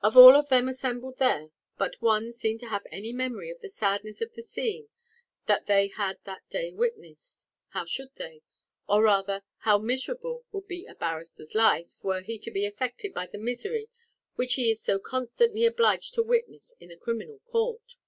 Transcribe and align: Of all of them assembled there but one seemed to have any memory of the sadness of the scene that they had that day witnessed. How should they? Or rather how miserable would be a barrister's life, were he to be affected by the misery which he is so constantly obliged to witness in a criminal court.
Of 0.00 0.16
all 0.16 0.34
of 0.34 0.48
them 0.48 0.68
assembled 0.68 1.18
there 1.18 1.50
but 1.78 2.02
one 2.02 2.32
seemed 2.32 2.58
to 2.58 2.70
have 2.70 2.84
any 2.90 3.12
memory 3.12 3.50
of 3.52 3.60
the 3.60 3.68
sadness 3.68 4.20
of 4.20 4.32
the 4.32 4.42
scene 4.42 4.88
that 5.46 5.66
they 5.66 5.86
had 5.86 6.18
that 6.24 6.42
day 6.50 6.72
witnessed. 6.72 7.46
How 7.68 7.84
should 7.84 8.10
they? 8.16 8.42
Or 8.88 9.04
rather 9.04 9.44
how 9.58 9.78
miserable 9.78 10.44
would 10.50 10.66
be 10.66 10.86
a 10.86 10.96
barrister's 10.96 11.54
life, 11.54 12.02
were 12.02 12.22
he 12.22 12.36
to 12.40 12.50
be 12.50 12.66
affected 12.66 13.14
by 13.14 13.28
the 13.28 13.38
misery 13.38 13.88
which 14.34 14.54
he 14.54 14.72
is 14.72 14.82
so 14.82 14.98
constantly 14.98 15.64
obliged 15.64 16.14
to 16.14 16.24
witness 16.24 16.74
in 16.80 16.90
a 16.90 16.96
criminal 16.96 17.38
court. 17.38 17.98